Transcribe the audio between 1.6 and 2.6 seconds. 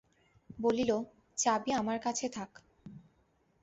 আমার কাছে থাক।